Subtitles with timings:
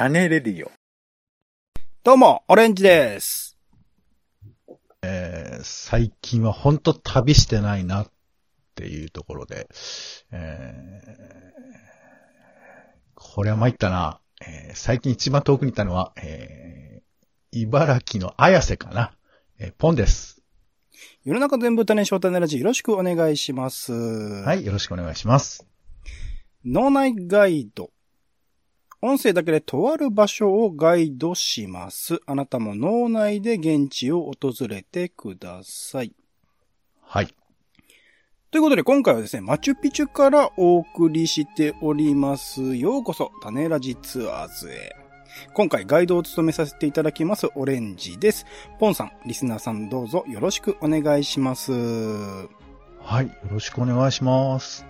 [0.00, 0.70] 種レディオ。
[2.04, 3.58] どうも、オレンジです。
[5.02, 8.10] えー最近は本当旅してないなっ
[8.74, 9.68] ていうところで、
[10.32, 11.60] えー
[13.14, 14.20] これは参ったな。
[14.40, 19.12] えー最近一番遠くに行ったのは、えー茨城の綾瀬かな。
[19.58, 20.40] えーポンです。
[21.24, 23.92] 世の中全部種翔種ラジよろしくお願いします。
[23.92, 24.46] は。
[24.46, 25.66] はいよろしくお願いします。
[26.64, 27.90] 脳内ガイド。
[29.02, 32.20] 音声だけでとある場所をガイドします。
[32.26, 36.12] あなたも脳内で現地を訪れてください。
[37.00, 37.34] はい。
[38.50, 42.76] ということで今回はですね、マチュピチュからお送りしております。
[42.76, 44.94] ようこそ、種ラジツアーズへ。
[45.54, 48.44] 今回ガイドを務めさせていただきますオレンジです。
[48.78, 51.72] ポンさん、リスナーさんどうぞよろしくお願いします。
[51.72, 53.28] はい。
[53.28, 54.84] よろしくお願いします。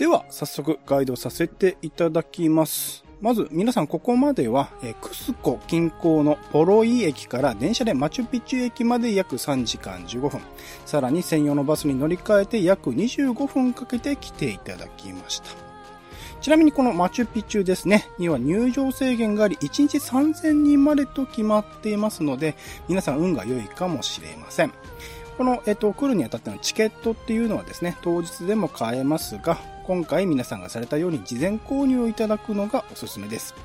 [0.00, 3.04] では、早速ガイドさせていただきます。
[3.20, 10.40] まず、皆さんここまでは、えクスコ近郊のポロイ駅から電車でマチュピチュ駅まで約3時間15分。
[10.86, 15.50] さらに専用のバスに乗り換えて約25分かけて来ていただきました。
[16.40, 22.56] ちなみにこのマチュピチュですね、には入場制限があり、1日3000人までと決まっていますので、
[22.88, 24.72] 皆さん運が良いかもしれません。
[25.36, 29.58] この、えっと、来るにあたってのチケットっていうのはですね、当日でも買えますが、
[29.90, 33.56] 今回皆さんがされたように事前購入をいただくのがおすすめです。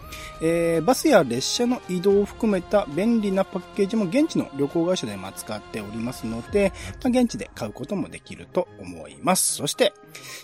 [0.42, 9.54] えーバスや列車の移動を含めた便利なパッケージも現地の旅行会社でまあ使っておりますので、まあ現地で買うこともできると思います。
[9.54, 9.94] そして、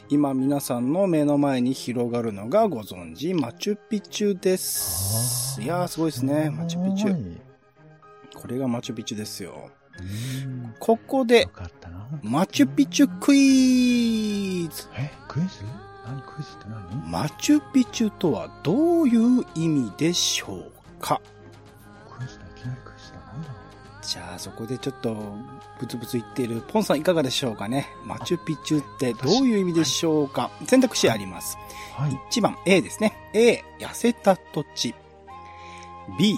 [0.07, 5.59] 今皆さんの目の前に広がるのがご存知、マチュピチュです。
[5.63, 7.11] いやーすごいですね、マチュピチュ。
[7.11, 7.41] はい
[8.33, 9.69] これがマチュピチュですよ。
[10.79, 11.47] ここで。
[12.23, 15.63] マチュピチュクイズえ、クイズ？
[16.05, 17.09] 何クイズって何？
[17.09, 21.21] マチュピチュとはどういう意味でしょうか？
[22.09, 23.19] クイズだ、いきなりクイズだ。
[23.19, 23.57] なんだろう？
[24.03, 25.15] じゃあそこでちょっと
[25.79, 27.87] ブツブツ言っているポンさんいかがでしょうかね？
[28.05, 30.51] マチュピチュってどういう意味でしょうか？
[30.67, 31.57] 選択肢あります。
[31.95, 32.11] はい。
[32.31, 33.13] 1番 A ですね。
[33.33, 34.93] A、痩せた土地。
[36.19, 36.35] B、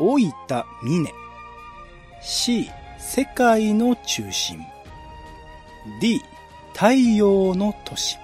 [0.00, 1.12] 老いた峰。
[2.22, 2.70] C、
[3.04, 4.64] 世界の中心。
[6.00, 6.22] D、
[6.72, 8.16] 太陽の都市。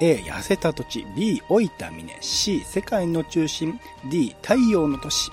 [0.00, 1.06] A、痩せた土地。
[1.16, 2.14] B、老いた峰。
[2.20, 3.80] C、世界の中心。
[4.10, 5.30] D、太陽の都市。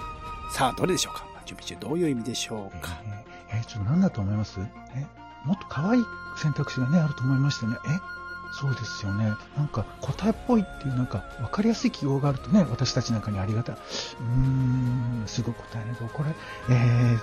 [0.53, 1.25] さあ、どれでしょうか？
[1.45, 3.01] 準備中どういう意味でしょうか？
[3.51, 4.59] えー、ちょっと何だと思います？
[4.95, 5.05] え、
[5.43, 6.03] もっと可愛い
[6.37, 7.73] 選択肢がね、あると思いましてね。
[7.87, 8.20] え
[8.51, 9.33] そうですよね。
[9.55, 13.75] なんか答えっぽいっていうなんか分かりやすい記号があるとね、私たちなんかにありがたい。
[13.75, 15.95] うーん、すごい答えね。
[16.13, 16.29] これ、
[16.69, 17.21] えーっ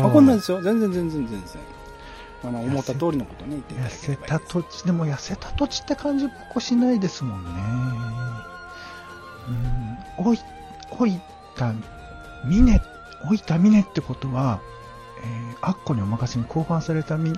[0.00, 0.06] と。
[0.06, 0.62] あ、こんなんですよ。
[0.62, 1.62] 全然全然全然。
[2.44, 4.16] あの、思った通りのことね、言って痩せ。
[4.16, 7.50] た土地、でも痩せた土地って感じここしないですもんね。
[10.18, 10.38] うん、おい、
[10.98, 11.20] おい
[11.56, 11.72] た、
[12.44, 12.80] 峰、
[13.28, 14.60] おいた峰ってことは、
[15.24, 17.32] えー、アッコにお任せに交番されたみ、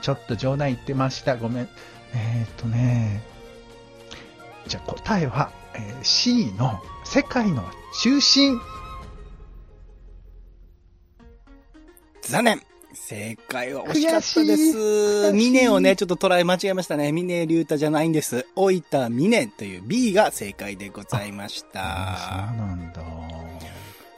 [0.00, 1.36] ちょっと冗談言ってました。
[1.36, 1.68] ごめん。
[2.14, 3.22] えー、っとね、
[4.66, 7.62] じゃあ答えは、えー C の世界の
[8.02, 8.60] 中心。
[12.22, 12.62] 残念
[12.94, 15.32] 正解は惜しかったです。
[15.32, 17.12] ミネをね、ちょっと捉え間違えましたね。
[17.12, 18.46] ミネリュータじゃないんです。
[18.56, 21.80] 老いたミネという B が正解でございましそうた。
[22.56, 23.02] なんだ。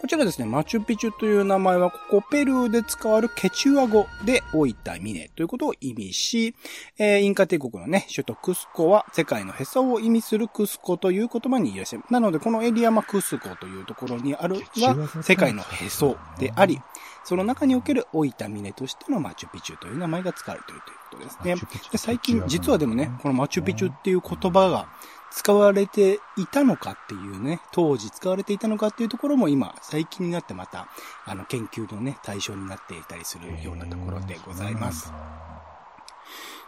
[0.06, 6.55] こちらですね、マチュピチュという名前は、ここペルーで使われるケチュア語で老いたミネということを意味し、
[6.97, 12.05] えーインカ帝国のね、首都クスコは世界のへそを意味するクスコという言葉にいらっしゃる。
[12.09, 16.81] なので、このエリアはクスコというところにあるは世界のへそであり、
[17.25, 21.81] その中における老いた峰としてのマチュピチュという名前が使われているということですね。
[21.91, 24.87] で最近、実はでもね、このマチュピチュっていう言葉が
[25.31, 30.88] 使われていたのかっていうね、当時使われていたのかっていうところも今、最近になってまた、
[31.25, 35.12] あの、研究のね、対象になっていたりするようなところでございます。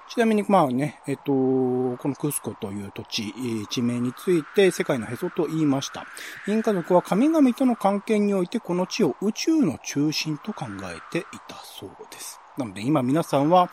[0.08, 3.34] ちなみに、まあね、えっと、このクスコという土地、
[3.68, 6.06] 地名について世界のへそと言いました。
[6.46, 12.40] インカ族は神々との関係においてこの地を宇宙の中心と考えていたそうです。
[12.56, 13.70] なので今皆さんは、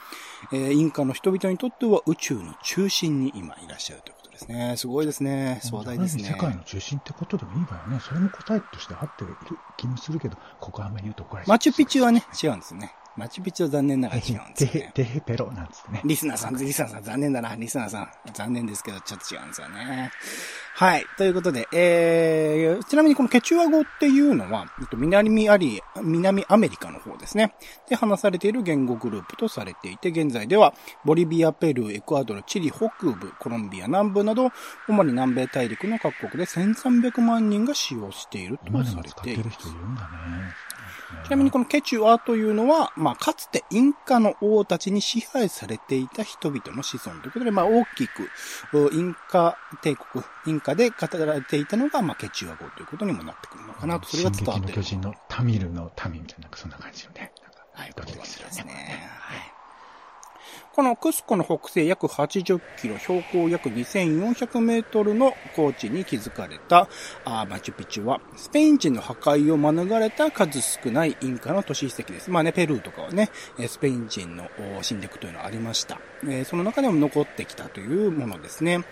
[0.51, 4.73] えーインカの人々にとっては宇宙の中心に今いらっしゃるということですね。
[4.77, 5.59] すごいですね。
[5.63, 6.23] 壮大ですね。
[6.25, 7.99] 世界の中心ってことでもいいわよね。
[8.01, 9.35] それも答えとして合っている
[9.77, 12.93] 気もするけど、ここはあんまり言うと怒られマチュピチュはね、違うんですよね。
[13.15, 14.91] マチュピチュは残念ながら違うんですね。
[14.93, 16.01] デヘペロなんつってね。
[16.03, 17.55] リスナーさん、リスナーさん、残念だな。
[17.55, 20.11] リスナーさん、残念ですけど、ちょっと違うんですよね。
[20.77, 21.05] はい。
[21.17, 27.55] ということで、えー、ちなみにこのケチュア語っていうのは、えっと、南アリ、南アメリカの方ですね。
[27.87, 30.73] で、話されている言語グループとされていて、現在では、
[31.05, 34.51] ボリビア、ペルー、エクアドル、チリ北部、コロンビア南部など、
[34.89, 39.43] 主に南米大陸の各国で1300万人が使用しているとされも使ってている。
[39.43, 40.55] る人いるんだね。
[41.25, 48.29] ちなみにこのケチュアというのは、まあ、かつてインカの王たちに支配されていた人々の子孫ということで、まあ、大きく、
[48.73, 50.95] うインカ帝国、インカで語
[51.25, 54.83] られていたのが、まあ、ケチュア語ということにもなってくるのかなと、それが伝わってる。
[54.83, 57.31] 進撃の巨人のタミルの民みたいな、なんかそんな感じよね。
[57.73, 58.39] はい、ドこれです。
[58.65, 59.09] ね。
[59.19, 59.54] はい。
[60.75, 66.89] このクスコの北西約80キロ、標高約2400メートルの高地に築かれた
[67.23, 72.29] あマチュピチュは、スペイン人の破壊を免れた数少ないインカの都市遺跡です。
[72.29, 73.29] まあね、ペルーとかはね、
[73.69, 74.49] スペイン人の
[74.81, 75.97] 侵略というのはありました。
[76.43, 78.83] その中でも残ってきたというものですね。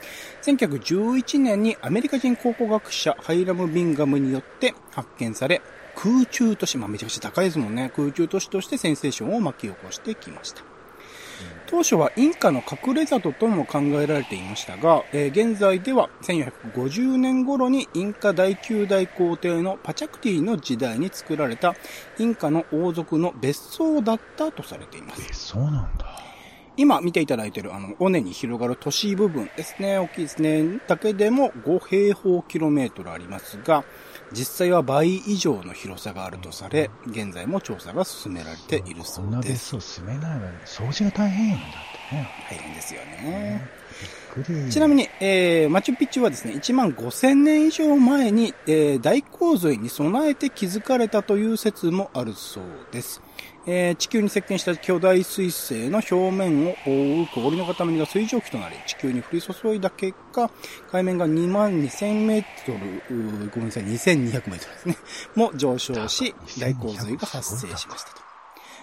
[0.44, 5.62] 1911年にアメリカ人考古学者ハイラム・ビンガムによって発見され、
[5.98, 7.92] 空中都市、まあめちゃくちゃ高いですもんね。
[7.94, 10.64] 空中都市としてセンセーションを巻き起こしてきました。
[11.66, 21.76] 当初はインカの隠れ里とも考えられていましたが、えー現在では1450年頃にインカ第9代皇帝のパチャクティの時代に作られた
[22.18, 25.22] インカの王族の別荘だったとされています。
[25.30, 26.06] え、そうなんだ。
[26.76, 30.00] 今見ていただいているあの、尾根に広がる都市部分ですね。
[30.00, 30.80] 大きいですね。
[30.88, 33.86] だけでも5平方キロメートルありますが、
[34.34, 39.66] 実際は倍以上の広さがあるとされ、現在も調査が進められているそこんな別です。
[39.70, 40.52] 荘住めないわよ。
[40.66, 41.70] 掃除が大変やんだっ
[42.10, 42.30] てね。
[42.50, 43.84] 大変ですよね。
[44.72, 53.22] ちなみに、えー、マチュピチュはですね、1万5000年以上前に、えー、大洪水に備えて築かれたという説もあるそうです。
[53.66, 60.50] えー地球に接近した巨大水星の表面を覆う氷の塊が水蒸気となり、地球に降り注いだ結果、
[60.92, 64.98] 海面が2万2000メートル、ごめんなさい、2200メートルですね、
[65.36, 68.24] も上昇し、大洪水が発生しましたと。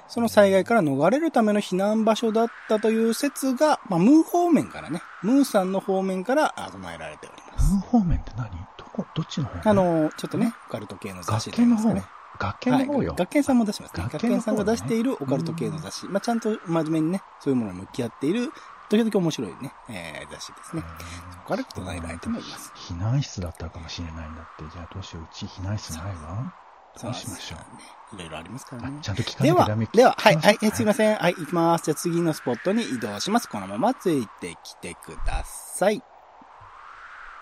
[0.09, 7.73] その災害から逃れるための避難場所だったという説が、まあ、ムー方面からね、ムーさんの方面からあ唱えられております。
[7.75, 8.51] ムー方面って何？
[8.77, 11.95] どこ、どっちの方あ、の、ちょっとね、オカルト系の雑誌学研の方？
[11.95, 12.03] ね。
[12.40, 13.19] 学研の方よはい。
[13.19, 14.02] 学研さんも出しますね。
[14.04, 16.06] 学学研さんが出しているオカルト系の雑誌。
[16.06, 18.50] まあ、ちゃんと真面目にね、そういうものに向き合っている、
[18.88, 20.82] 時々面白いね、えー、雑誌ですね。
[21.31, 22.72] そこから唱えられてもいます。
[22.75, 24.64] 避難室だったかもしれないんだって。
[24.72, 25.22] じゃあどうしよう。
[25.25, 26.54] うち避難室ないわ。
[27.00, 28.16] どうしましょう。
[28.16, 28.16] う。
[28.16, 28.96] いろいろありますからね。
[28.98, 31.16] あちゃんと聞かではなきゃダメ。、では、はい、はい、すすいません。
[31.16, 31.84] はい、行きます。
[31.84, 33.48] じゃあ次のスポットに移動します。
[33.48, 36.02] このままついてきてください。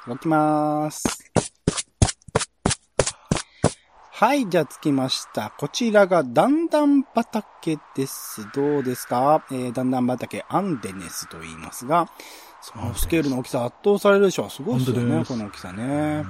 [0.06, 1.27] 動きます。
[4.20, 5.52] はい、じゃあ着きました。
[5.56, 8.48] こちらが段々畑です。
[8.52, 9.44] どうですか？
[9.52, 12.10] えー、段々畑アンデネスと言いますが、
[12.60, 14.50] そのスケールの大きさ圧倒されるでしょ。
[14.50, 16.24] すごいですよね、この大きさうね。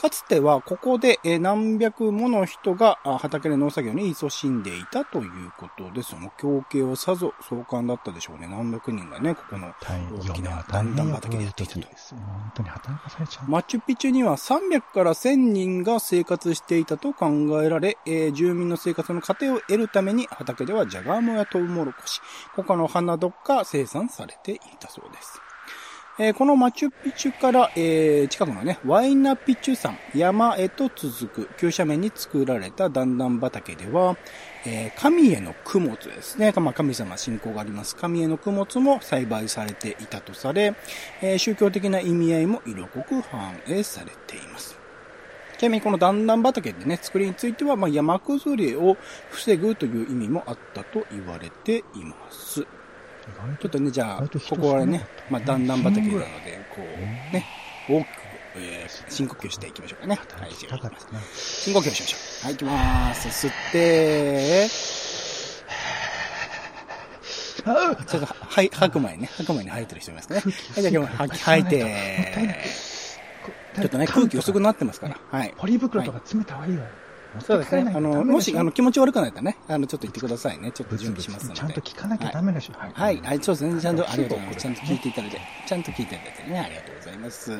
[0.00, 8.46] かつては、ここで何百もの人が畑で農作業に勤しんでいたということで、その光景はさぞ壮観だったでしょうね。
[8.46, 13.50] 何百人がね、ここの大、きな段々畑でやっていたと本当に働かされちゃう。
[13.50, 17.28] マチュピチュには300から1000人が生活していたと考
[17.62, 22.20] えられ、えー住民の生活の糧を得るために畑ではジャガイモやトウモロコシ、
[22.54, 25.40] 他の花どっか生産されていたそうです。
[26.18, 34.16] えーこのマチュピチュから、えー近くのね、ワイナピチュ山、山へと続く急斜面に作られた段々畑では、
[34.64, 36.54] えー神への供物ですね。
[36.56, 37.94] まあ、神様信仰があります。
[37.96, 40.74] 神への供物も栽培されていたとされ、
[41.20, 44.78] え宗教的な意味合いも色濃く反映されています。
[45.58, 48.96] ちなみにこの段々畑でね、作りについては、まあ、山崩れを
[49.28, 52.66] 防ぐという意味もあったと言われています。
[53.60, 56.26] ちょっとね、じゃあ、ここはねまあ、段々畑なので、
[56.70, 57.44] こう、うんね、
[57.88, 58.10] 大きく、
[58.58, 60.18] えー深呼吸していきましょうかね。
[60.38, 60.52] はい。
[61.34, 62.44] 深呼吸しましょう。
[62.46, 63.28] はい、行きます。
[63.46, 64.68] 吸って、
[67.68, 70.40] あちょっと、はい、吐く前にね、吐く前に吐いてる人いますかね。
[70.40, 70.48] は
[70.80, 71.82] い、じゃあ今日吐いて、
[73.74, 75.18] ちょっとね、空気薄くなってますから。
[75.30, 75.52] はい。
[75.56, 76.90] ポリ袋とか詰めた方がいいわよ。
[77.40, 77.92] そうですね。
[77.94, 80.72] あの、もし、あの、ち気持ち悪くなったらね、あの、ちょっと言ってくださいね。
[80.72, 81.60] ちょっと準備しますので。
[81.60, 82.74] ゃんと聞かなきゃダメでしょ。
[82.74, 83.80] はい、はい、そうですね。
[83.80, 84.60] ちゃんと、ありがとうございます。
[84.60, 87.58] ちゃんと聞いていただいて、ちゃんと聞いていただいてね、ありがとうございます。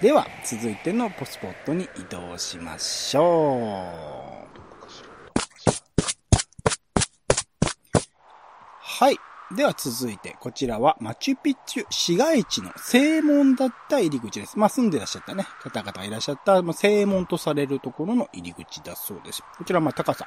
[0.00, 3.90] では、続いてのポスポットに移動しましょ
[4.42, 4.46] う。
[8.98, 9.25] はい。
[9.54, 14.58] では続いて、こちらはマチュピチュ市街地の正門だった入り口です。
[14.58, 19.44] まあ住んでらっしゃったね、方々がいらっしゃった、まあ、正門とされるところの入り口だそうです。
[19.56, 20.26] こちらまあ高さ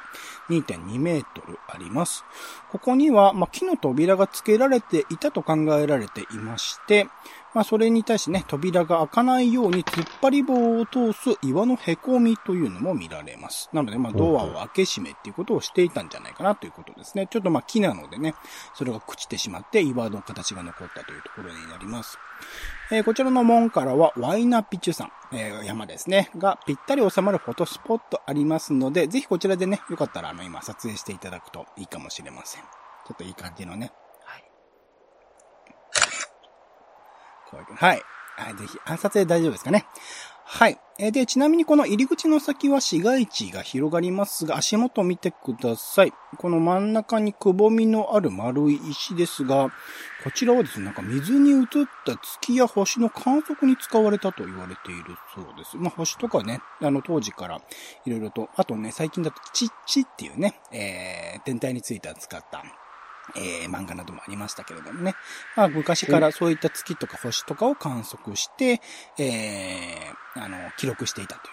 [0.50, 2.24] 2.2メートルあります。
[2.72, 7.08] ここには、まあ、木の扉が付けられていたと考えられていまして、
[7.53, 13.70] まあ、それに対してね、扉が開かないように突っ張り棒を通す岩の凹みというのも見られます。
[13.74, 17.27] なので、まあ、ドアを開け閉めっていうことをしていたんじゃないかなということですね。
[17.27, 18.36] ちょっとまあ、木なのでね、
[18.75, 22.20] それが朽ちてしまって岩の形が残ったというところになります。
[22.91, 32.62] えー、こちらの門からはワイナピチュ山、えー、山ですね、がぴったり収まるフォトスポットありますので、ぜひこちらでね、よかったらあの今撮影していただくといいかもしれません。
[32.62, 33.91] ちょっといい感じのね、
[37.58, 38.01] はい。
[38.36, 39.86] はい、ぜひ、暗殺で大丈夫ですかね。
[40.51, 40.79] はい。
[40.98, 46.13] えで、ちなみにこの入り口の先は市街地が広がりますが、足元見てください。
[46.38, 49.72] この真ん中にくぼみのある丸い石ですが、
[50.24, 51.65] こちらはですね、なんか水に映っ
[52.03, 55.77] た月や星の観測に使われたと言われているそうです。
[55.77, 57.62] まあ、星とかね、あの、当時から
[58.06, 62.63] いろいろと、あとね、最近だとチッチっていうね、えー、天体については使った
[63.36, 65.16] えー、漫画などもありましたけれどもね。
[65.56, 68.82] まあ、昔からそういった月とか星とかを観測して、
[69.18, 71.52] えー、あの、記録していたとい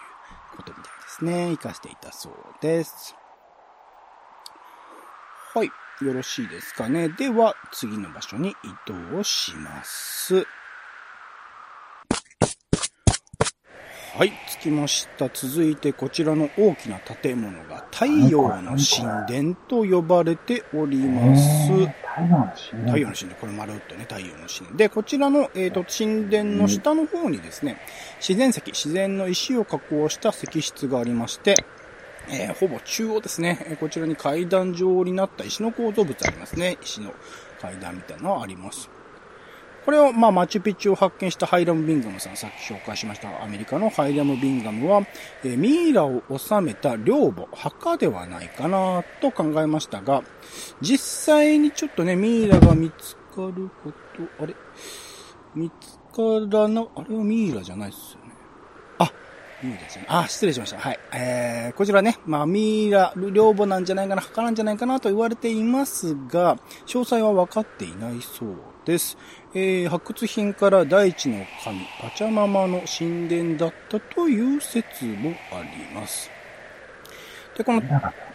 [0.53, 1.55] うことみたいですね。
[1.55, 3.15] 活かしていたそうです。
[5.53, 5.71] はい。
[6.01, 7.09] よろしいですかね。
[7.09, 8.55] では、次の場所に移
[9.13, 10.45] 動します。
[14.17, 15.29] はい、着きました。
[15.31, 21.67] 続いてこちらの大きな建物が太陽の神殿と呼ばれております。
[21.67, 23.35] 太陽の神殿太陽の神殿。
[23.35, 24.77] これ丸っとね、太陽の神殿。
[24.77, 27.79] で、こちらの、えっ、ー、と、神殿の下の方にですね、
[28.19, 31.55] 自然石、自然の石を加工した石室がありまして、
[32.27, 36.79] えー、ほぼ中央ですね、こちらに階段状になった石の構造物ありますね。
[36.81, 37.13] 石の
[37.61, 38.89] 階段みたいなのはあります。
[39.87, 45.07] これを、まあ、マチュピチュを発見したハイラム・ビンガムさん、さっき紹介しましたアメリカのハイラム・ビンガムは、
[45.45, 50.23] えー、ミイラを収めた陵墓、墓ではないかなと考えましたが、
[50.81, 50.97] 実
[51.35, 53.93] 際にちょっとね、ミイラが見つかるこ
[54.37, 54.53] と、あれ？
[55.55, 58.33] 見つからな、あれはミイラじゃないですよね。
[58.97, 59.13] あ、
[59.63, 60.05] ミイラですね。
[60.09, 60.79] あ、失礼しました。
[60.79, 60.99] はい。
[61.13, 68.49] えー、こちらね、まあ、ミイラ、陵墓なんじゃないかな、墓なんじゃないかなと言われていますが、詳細は分かっていないそう
[68.87, 69.17] です。
[69.53, 76.31] えー、発掘品から大地の神、パチャママの神殿だったという説もあります。
[77.57, 77.81] で、この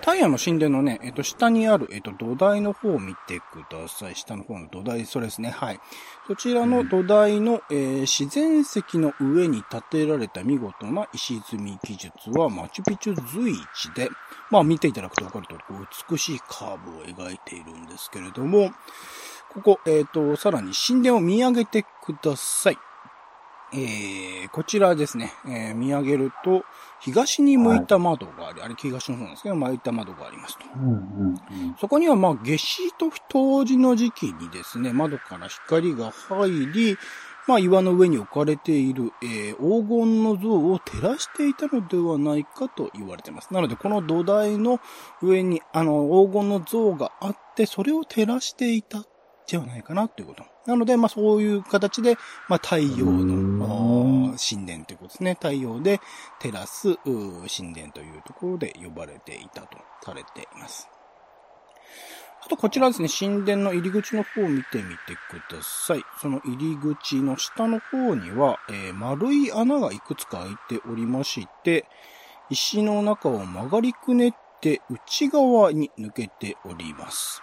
[0.01, 4.17] 太陽の神殿のね、えっ、と、下にある、えっ、と、土台の方を見てください。
[4.17, 5.51] 下の方の土台、それですね。
[5.51, 5.81] はい。
[6.27, 14.11] そちらの土台の、えー、自然石の上に建てられた見事な石積み技術はマチュピチュ随一で、
[14.51, 15.55] まあ見ていただくとわかると
[16.11, 18.73] 美しいカーブを描いているんですけれども、
[19.55, 22.79] ここ、えっ、ー、と、さらに神殿を見上げてください。
[23.75, 26.65] えー、こちらですね、えー、見上げると、
[27.01, 30.65] 東に向いた窓があり、はい、あれ東の方なんですけど、向いた窓がありますと。
[30.77, 36.99] うんうんうん、そこには、まあ、夏至と冬至の時期にですね、窓から光が入り、
[37.49, 43.53] まあ、岩の上に置かれている、えー、黄金の像を照らしていたのではないかと言われています。
[43.53, 44.81] なので、この土台の
[45.23, 49.03] 上に、あの、黄金の像があって、それを照らしていた
[49.49, 50.45] ではないかなということ。
[50.67, 52.17] なので、まあそういう形で、
[52.49, 55.35] まあ太陽の神殿ということですね。
[55.35, 56.01] 太陽で
[56.41, 60.89] 照らす神殿というところで呼ばれていたとされています。
[62.45, 66.03] あとこちらですね、神殿の入り口の方を見てみてください。
[66.21, 71.87] その入り口の下の方には、えー、丸い穴がいくつか開いておりまして、
[72.51, 77.43] 石の中を曲がりくねって内側に抜けております。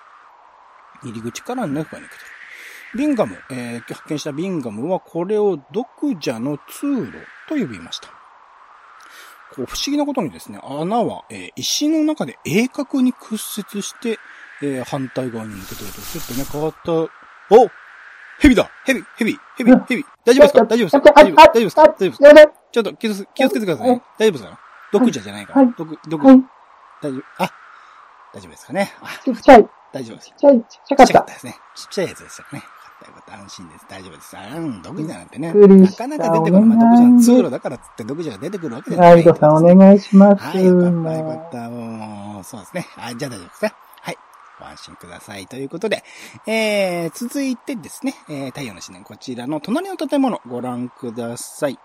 [1.04, 2.08] 入り口から中に抜けてる。
[2.96, 5.88] ビンガム、えー、発見したビンガムはこれを独
[6.20, 7.12] 者の通路
[7.48, 8.10] と呼びました。
[9.56, 14.18] こう不思議なことにですね、穴は、えー、石の中で鋭角に屈折して、
[14.62, 16.92] えー、反対側に抜けてると、ちょっとね、変わった、
[17.56, 17.70] お
[18.40, 18.70] 蛇だ。
[18.86, 20.06] 蛇蛇蛇蛇。
[20.26, 20.66] 大丈夫ですか？
[20.66, 21.12] 大丈夫ですか？
[21.14, 21.36] 大丈夫。
[21.36, 21.82] 大丈夫ですか？
[21.82, 22.54] 大丈夫ですか？
[22.72, 24.02] ちょっと気をつけてくださいね。
[24.18, 24.60] 大丈夫ですか？
[24.92, 25.66] 毒者じゃないから。
[25.78, 27.52] 毒、毒、大丈夫、あ、
[28.34, 28.94] 大丈夫ですかね。
[29.02, 29.70] あ、ちっちゃい。
[29.92, 30.28] 大丈夫です。
[30.30, 31.08] ちっちゃい、ちっちゃかった。
[31.08, 31.56] ちっちゃかったですね。
[31.76, 32.60] ちっちゃいやつですよね。
[32.60, 33.34] よかったよかった。
[33.36, 33.86] 安心です。
[33.90, 34.36] 大丈夫です。
[34.36, 35.54] うん、毒者なんてね。
[35.54, 36.66] なかなか出てくる。
[36.66, 39.14] まあ、毒者の通路だからっつって毒者が出てくるわけじゃない。
[39.16, 40.44] ライドさんお願いします。
[40.44, 41.70] はい、よかった、よかった。
[41.70, 42.88] もう、そうですね。
[42.96, 43.74] はい、じゃあ大丈夫ですね。
[44.02, 44.18] はい。
[44.60, 45.48] ご安心ください。
[45.48, 46.04] ということで、
[46.46, 51.80] えー、続いてですね、えー、太陽の神殿、こちらの隣の建物ご覧ください。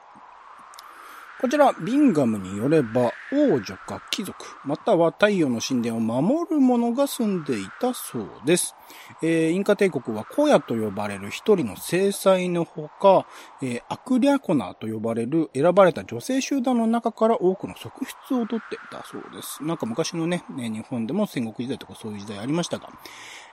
[1.45, 4.35] こちら、ビンガムによれば、王女か貴族、
[4.65, 8.75] または太陽の神殿を守る者が住んでいたそうです。
[9.21, 13.27] えーインカ帝国はコヤと呼ばれる一人の制裁のほか、
[13.61, 19.63] えーアクリャコナーと呼ばれる選ばれた女性集団の中から多くの側室を取っていたそうです。
[19.63, 22.89] なんか昔のね、日本でも戦国時代とかそういう時代ありましたが、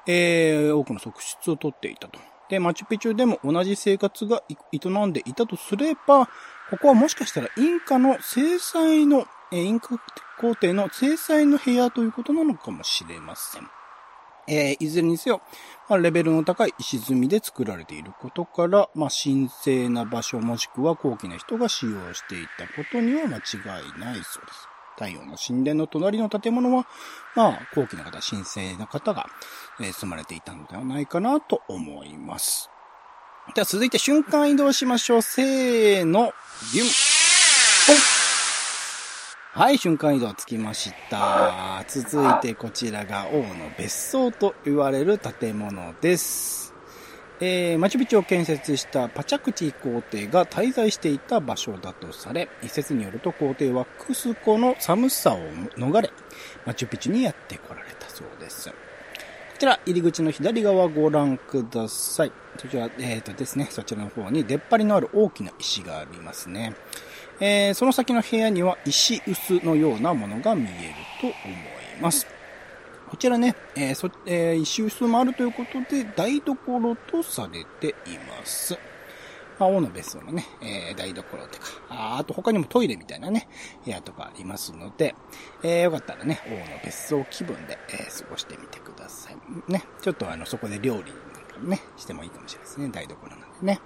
[0.08, 2.22] えー多くの側室を取っていたと。
[2.52, 4.44] で、マチュピチュでも同じ生活が
[4.74, 6.30] 営んでいたとすれば、
[6.72, 10.02] ここはもしかしたらインカの制裁の、インカ
[10.40, 13.68] 皇帝の制裁の部屋ということなのかもしれません。
[14.48, 15.42] えーいずれにせよ、
[15.90, 23.42] まあ、レベルの高い石積みで作られていることから、まあ、神聖な場所もしくは高貴な人が使用していたことには間違
[23.98, 24.68] いないそうです。
[24.96, 26.88] 太陽の神殿の隣の建物は、
[27.36, 29.28] まあ、高貴な方、神聖な方が、
[29.82, 32.71] えー住まれていたのではないかなと思います。
[33.56, 35.22] では続いて瞬間移動しましょう。
[35.22, 36.32] せーの、
[36.74, 36.88] ビュン。
[39.54, 41.84] はい、瞬間移動つきました。
[41.86, 46.74] 続いてこちらが王の別荘と言われる建物です。
[47.42, 55.40] えー、マチュピチュを建設したパチャクチー皇帝が滞在していた場所だとされ、一説によると皇帝はクスコの寒さを
[55.76, 56.10] 逃れ、
[56.66, 58.72] マチュピチュにやって来られたそうです。
[59.62, 62.32] こちら、入り口の左側ご覧ください。
[62.58, 66.74] そちら、えっ、とですね、そちらの方に出っ張りのある大きな石がありますね。
[67.40, 70.74] えーその先の部屋には石臼のようなものが見える
[71.22, 72.26] と思います。
[73.08, 78.80] こちらね、えーそえー石臼もあるということで、台所とされています。
[79.62, 83.48] まあ、王の別荘のね、えー台所とか、ああと他にもトイレみたいなね、
[83.86, 85.14] 部屋とかありますので、
[85.62, 89.72] えーよかったらね、王の別荘気分で、えー過ごしてみてください。
[89.72, 93.80] ね、ちょっとあの、そこで料理なんかもね、してもいいかもしれないですね、台所なんでね。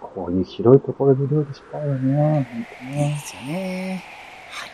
[0.00, 2.46] こういう広いところで料理したいよね。
[2.82, 3.22] いいでね。
[3.26, 4.04] すよね。
[4.50, 4.70] はい。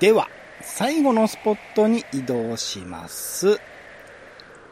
[0.00, 0.28] では、
[0.60, 3.60] 最後のスポットに移動します。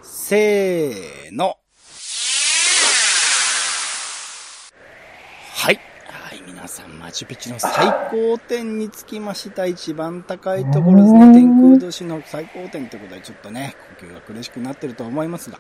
[0.02, 1.58] せーの。
[5.58, 5.87] はい。
[6.28, 9.64] はい、皆さん、マチュピチュの最高点につきました。
[9.64, 11.32] 一番高いところですね。
[11.32, 15.58] 天空都市の最高点ということで、ちょっとね、呼吸が苦しくなってると思いますが、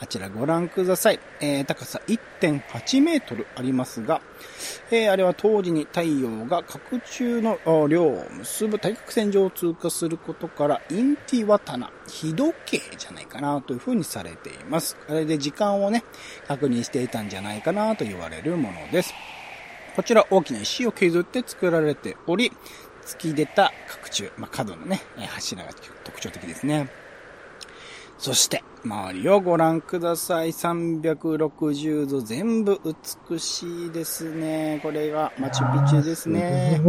[0.00, 1.20] あちらご覧ください。
[1.40, 4.20] えー、高さ1.8メートルありますが、
[4.90, 14.96] えーあれは当時に太陽が角中の量を結ぶ対角線上を通過することから、インティワタナ、日時計じゃないかなというふうにされています。
[15.08, 16.02] あれで時間をね、
[16.48, 19.14] 確認していたんじゃないかなと言われるものです。
[20.00, 22.50] こちら大きな石を削って作られており、
[23.04, 25.68] 突き出た角柱、まあ、角のね、えー柱が
[26.04, 26.88] 特徴的ですね。
[28.16, 30.52] そして、周りをご覧ください。
[30.52, 32.80] 360度全部
[33.28, 34.80] 美しいですね。
[34.82, 36.80] これがマチュピチュですね。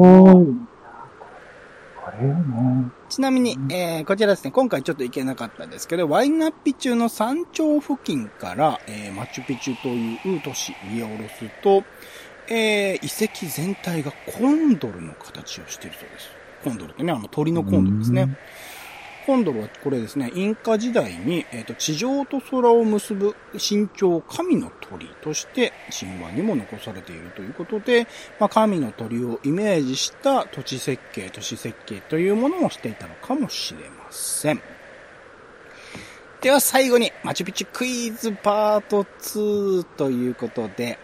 [3.10, 11.84] ちなみに、えー、こちらですね、今回ちょっと行けなかったですけど、ワイナピチュの山頂付近から、えー、マチュピチュという都市見下ろすと、
[12.54, 16.30] えー、遺跡全体がコンドルの形をしているそうです。
[16.66, 18.38] コンドルってね、あの鳥のコンドルですね。
[19.26, 28.06] コンドルはこれですね、インカ時代に、えーと地上と空を結ぶ身長神の鳥として神話にも残されているということで、
[28.38, 34.62] まあ、神の鳥をイメージした土地設計、都市設計というものをしていたのかもしれません。
[36.42, 41.00] では最後にマチュピチュクイズパート2ということで、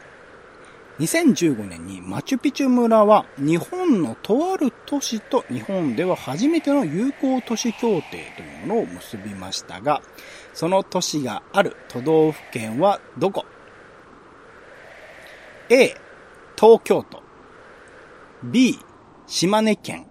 [0.99, 10.01] 2015年にマチュピチュ村は日本のとある都市と日本では初めての友好都市協定というものを結びましたが、
[10.53, 13.45] その都市がある都道府県はどこ
[15.69, 15.95] ?A、
[16.59, 17.21] 東京都。
[18.43, 18.79] B、
[19.27, 20.07] 島根県。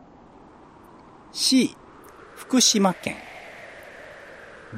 [1.32, 1.76] C、
[2.36, 3.16] 福島県。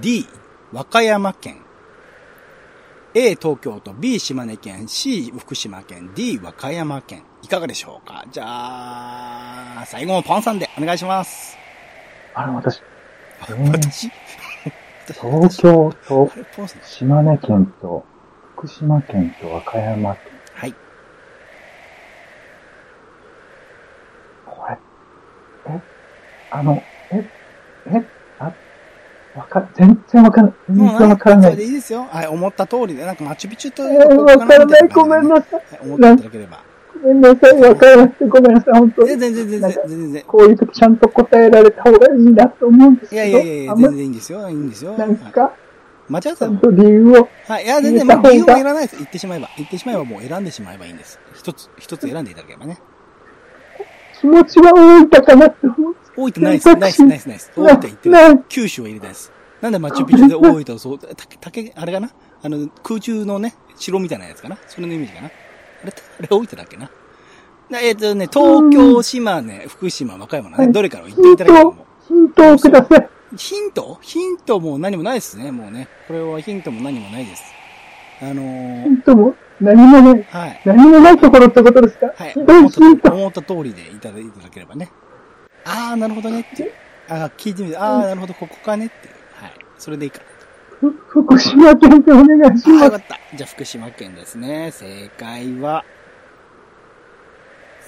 [0.00, 0.26] D、
[0.72, 1.67] 和歌山県。
[3.14, 7.24] A 東京都、B 島根県、C 福島県、D 和歌山県。
[7.42, 8.24] いかがでしょうか？
[8.30, 8.44] じゃ
[9.80, 11.56] あ、最後もパンさんでお願いします。
[12.34, 12.84] あれ、私、
[13.40, 14.10] あうん私？
[15.06, 16.30] 東京と
[16.84, 18.04] 島根県と
[18.56, 20.42] 福島県と和歌山県。
[20.52, 20.78] はい。
[24.44, 24.78] これ、
[25.74, 25.82] え、
[26.50, 27.16] あの、え、
[27.86, 28.17] え、あ、
[29.36, 30.54] わか、全然わかんない。
[30.68, 31.56] 全然わからないそれ。
[31.56, 32.04] でいいですよ。
[32.10, 34.88] はい、思った通りで、なんかマチュピチュとえいうとこー、わこからない。
[34.88, 35.62] ごめんな感さい。
[35.82, 36.62] 思っていただければ。
[37.02, 37.60] ごめんなさい。
[37.60, 38.74] わからなくてごめんなさい。
[38.78, 40.22] 本当え全然全然全然。
[40.26, 43.38] こういう時ちゃんと答えられた方がいいなと思うんですいやけど。
[43.38, 44.48] いやいやいや、全然いいんですよ。
[44.48, 44.92] いいんですよ。
[44.98, 45.52] なんはいか、
[46.08, 47.28] 間違ってたの理由を。
[47.46, 47.64] はい。
[47.64, 48.96] いや、全然、言った方がもう理由もいらないです。
[48.96, 49.48] 言ってしまえば。
[49.56, 51.20] 言ってしまえばもう選んでしまえばいいんです。
[51.34, 52.78] 一つ、一つ選んでいただければね。
[54.20, 55.96] 気持ちは大分かなって思う。
[56.18, 57.52] 大分ナイス、ナイス、ナイス、ナイス。
[57.56, 58.44] 大分行ってる。
[58.48, 59.30] 九州は入れたいです。
[59.60, 62.10] なんでマチュピチュで大分をそう、竹、竹、あれかな？
[62.42, 64.58] あの、空中のね、城みたいなやつかな？
[64.66, 65.28] それのイメージかな？
[65.28, 65.30] あ
[65.86, 66.90] れ、あれ大分だっけな？
[67.80, 73.08] えっ、とね、東京、島根、福島、和歌山のね、どれからを言っていただければもヒントをください。
[73.36, 73.98] ヒント？
[74.00, 75.86] ヒントも何もないですね、もうね。
[76.08, 77.44] これはヒントも何もないです。
[78.22, 80.22] あのー、ヒントも何もない。
[80.24, 80.62] はい。
[80.64, 82.12] 何もないところってことですか？
[82.16, 82.32] はい。
[82.32, 83.12] ヒント？
[83.12, 84.90] 思った通りでいただいただければね。
[85.68, 86.72] あー、なるほどねっていう。
[87.08, 89.14] あー、聞いてみて、あー、なるほど、ここかねっていう。
[89.34, 89.52] はい。
[89.78, 90.46] それでいいかなと。
[90.80, 90.90] ふ
[91.22, 93.20] 福島県でお願いしあー、まかった。
[93.34, 94.70] じゃあ、福島県ですね。
[94.70, 95.84] 正解は、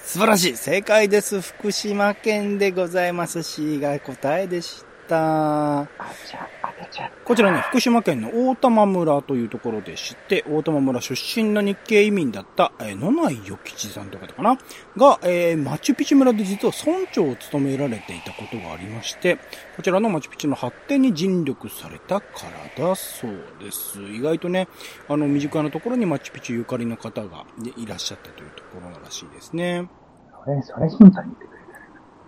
[0.03, 1.41] 素晴らしい正解です。
[1.41, 3.43] 福島県でございます。
[3.43, 5.87] C が答えでした。
[7.23, 14.57] こちらね、福島県の大玉村というところでして、大玉村出身の日系移民だった、えー野内与吉さんという方かな？
[14.97, 19.37] が、えーマチュピチュ村で実は村長を務められていたことがありまして、
[19.75, 22.27] こちらのマチュピチュの発展に尽力されたか
[22.77, 24.01] らだそうです。
[24.01, 24.67] 意外とね、
[25.07, 29.87] あの、身近なところにマチュピチュゆかりの方がねいらっしゃったというところらしいですね。
[30.43, 31.59] それ、それヒントに言ってくれ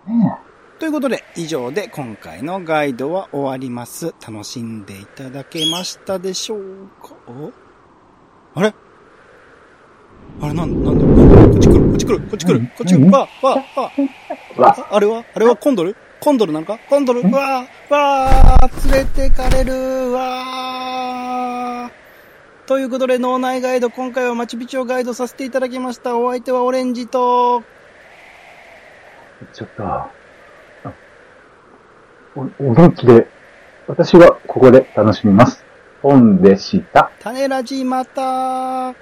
[0.06, 4.12] たらねということで、以上で今回のガイドは終わります。
[4.26, 7.14] 楽しんでいただけましたでしょうか？
[7.28, 7.52] お？
[8.54, 8.74] あれ？
[10.40, 11.04] あれなんだなんだ？
[11.48, 11.80] こっち来る？
[11.88, 12.20] こっち来る？
[12.20, 12.58] こっち来る？
[12.58, 13.04] うんこっち来る？
[13.04, 13.64] うんわあ、わ。
[13.76, 14.76] あ、わ。
[14.76, 15.24] あ、あれは？
[15.34, 15.56] あれは？
[15.56, 15.96] コンドル？
[16.20, 16.78] コンドルなのか？
[16.90, 17.24] コンドル？
[17.24, 17.30] ん。
[17.30, 18.28] わあ、わ
[18.60, 20.20] あ、連れてかれるわ。
[21.86, 21.90] あ。
[22.66, 26.16] ということで、脳内ガイド、今回はマチュピチュをガイドさせていただきました。
[26.16, 27.62] お相手はオレンジと、
[29.52, 29.84] ちょっと、
[32.34, 33.28] 驚きで、
[33.86, 35.64] 私はここで楽しみます。
[36.02, 37.10] 本でした。
[37.20, 38.94] 種ラジまた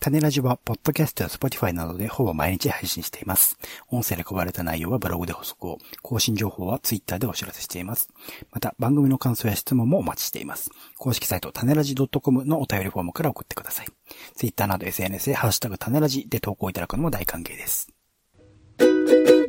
[0.00, 3.58] 種ラジは、ポッドキャストや Spotify などでほぼ毎日配信しています。
[3.88, 8.08] 音声で配られた内容はブログで補足を、更新情報は Twitter でお知らせしています。
[8.50, 10.70] また、番組の感想や質問もお待ちしています。
[10.96, 13.88] 公式サイト、種ラジ .com のお便りフォームから送ってください。
[14.36, 17.88] Twitter など SNS でハッシュタグ種ラジで投稿いただくのも大歓迎です。
[18.80, 19.39] Thank you.